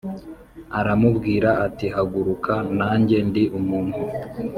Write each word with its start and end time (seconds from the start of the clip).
Aramubwira 0.79 1.49
ati 1.67 1.85
haguruka 1.95 2.53
nanjye 2.77 3.17
ndi 3.27 3.43
umuntu 3.59 3.99